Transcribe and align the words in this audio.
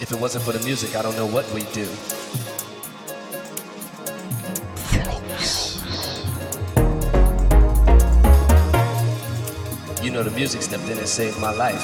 If 0.00 0.12
it 0.12 0.20
wasn't 0.20 0.44
for 0.44 0.52
the 0.52 0.64
music, 0.64 0.94
I 0.94 1.02
don't 1.02 1.16
know 1.16 1.26
what 1.26 1.44
we'd 1.52 1.72
do. 1.72 1.80
You 10.04 10.12
know, 10.12 10.22
the 10.22 10.30
music 10.30 10.62
stepped 10.62 10.84
in 10.84 10.98
and 10.98 11.08
saved 11.08 11.40
my 11.40 11.50
life. 11.50 11.82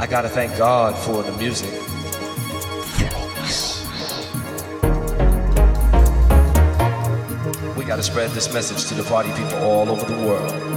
I 0.00 0.06
gotta 0.08 0.28
thank 0.28 0.56
God 0.56 0.96
for 0.96 1.24
the 1.24 1.32
music. 1.32 1.72
We 7.76 7.84
gotta 7.84 8.04
spread 8.04 8.30
this 8.30 8.54
message 8.54 8.86
to 8.86 8.94
the 8.94 9.02
party 9.02 9.32
people 9.32 9.58
all 9.64 9.90
over 9.90 10.06
the 10.06 10.26
world. 10.26 10.69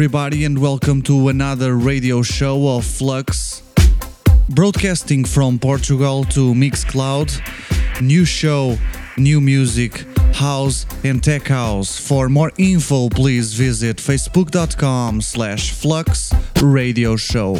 Everybody, 0.00 0.46
and 0.46 0.58
welcome 0.58 1.02
to 1.02 1.28
another 1.28 1.76
radio 1.76 2.22
show 2.22 2.66
of 2.74 2.86
Flux. 2.86 3.62
Broadcasting 4.48 5.26
from 5.26 5.58
Portugal 5.58 6.24
to 6.24 6.54
Mixcloud. 6.54 7.28
New 8.00 8.24
show, 8.24 8.78
new 9.18 9.42
music, 9.42 10.06
house 10.32 10.86
and 11.04 11.22
tech 11.22 11.46
house. 11.48 12.00
For 12.00 12.30
more 12.30 12.50
info, 12.56 13.10
please 13.10 13.52
visit 13.52 13.98
facebook.com 13.98 15.20
slash 15.20 15.72
flux 15.72 16.32
radio 16.62 17.14
show. 17.16 17.58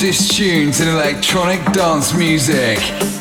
Hottest 0.00 0.34
tunes 0.34 0.80
in 0.80 0.88
electronic 0.88 1.62
dance 1.74 2.14
music. 2.14 3.19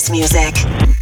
house 0.00 0.08
music. 0.08 0.99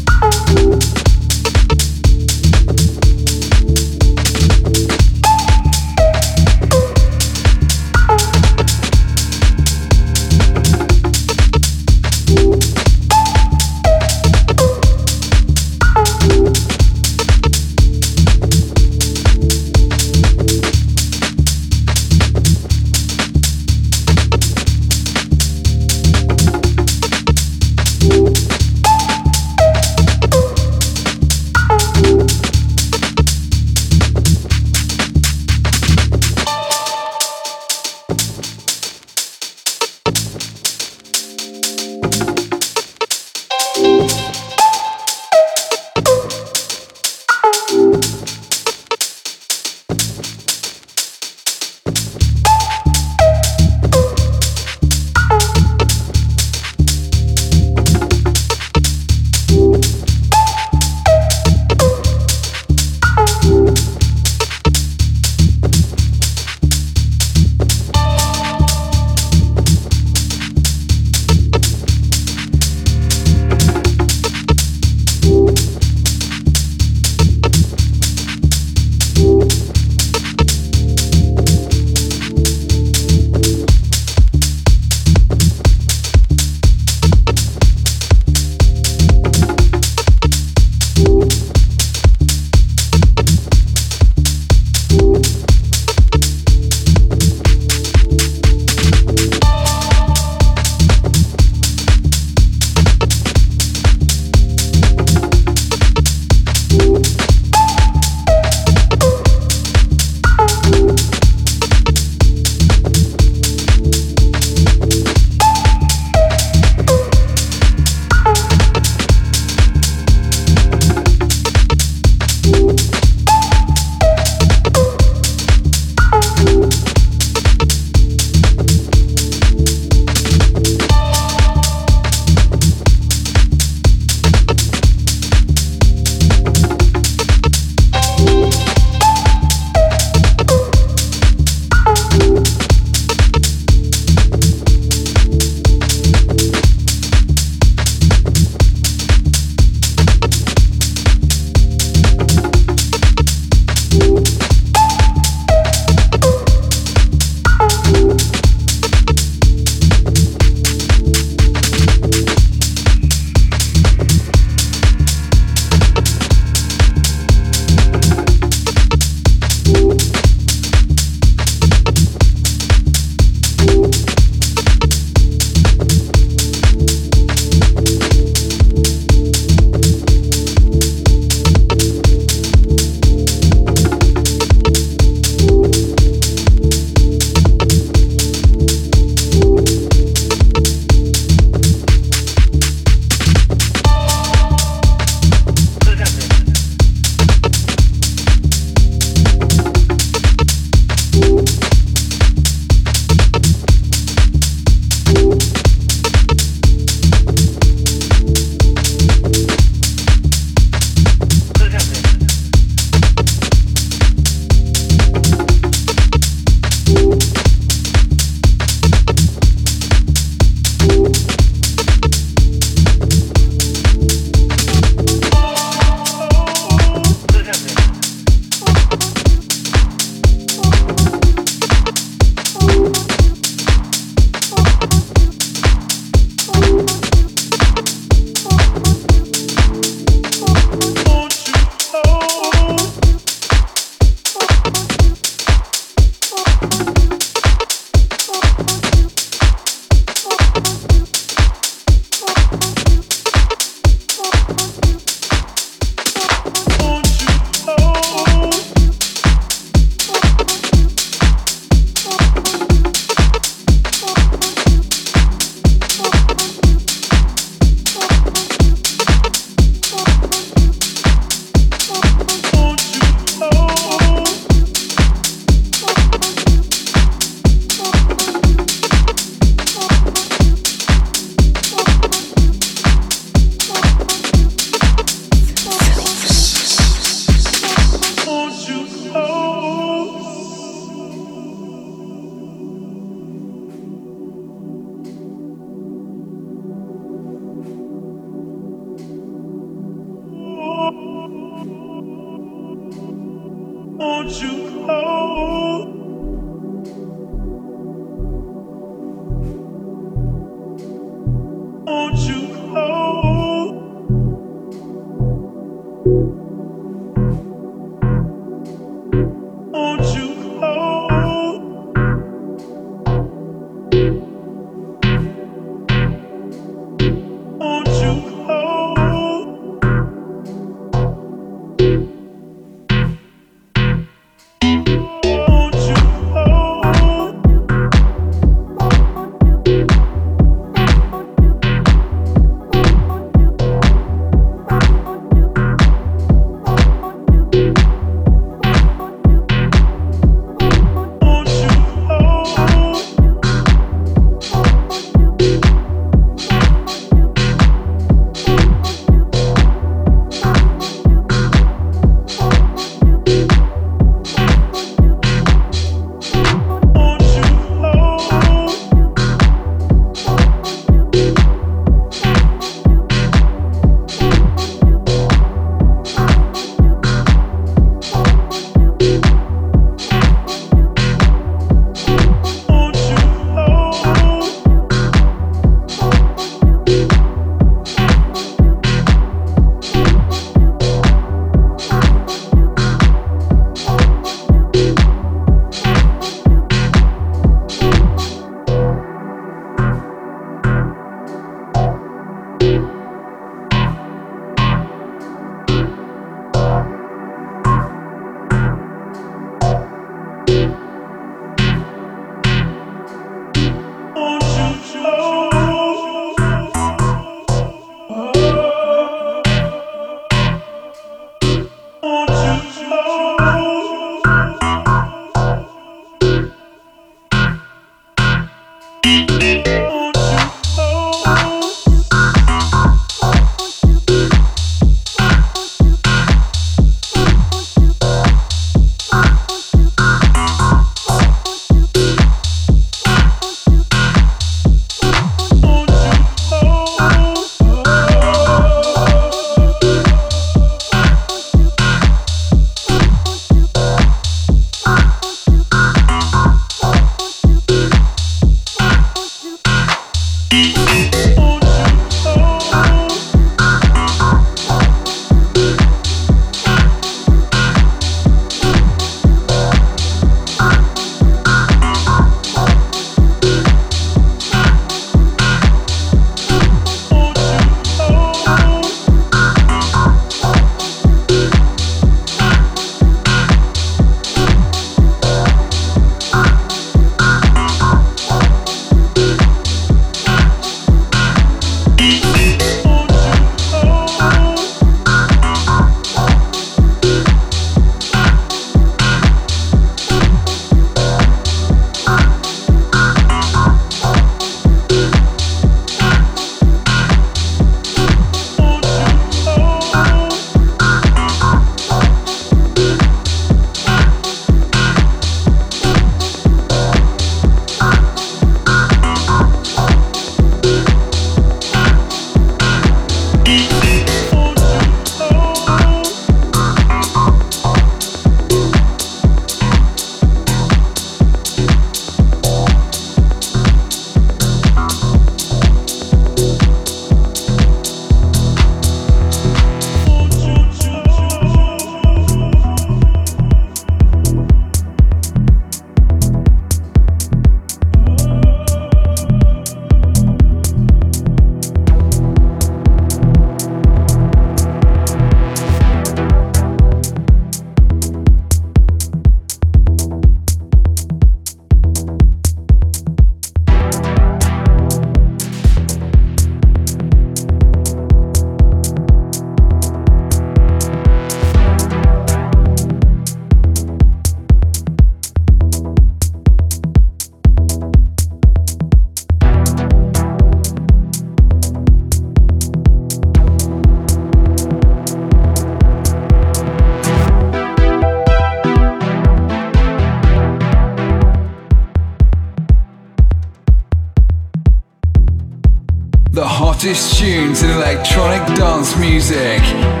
Hottest 596.81 597.19
tunes 597.19 597.61
in 597.61 597.69
electronic 597.69 598.43
dance 598.57 598.97
music. 598.97 600.00